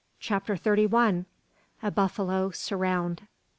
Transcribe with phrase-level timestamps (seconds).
[0.19, 1.25] CHAPTER THIRTY ONE.
[1.83, 3.27] A BUFFALO "SURROUND."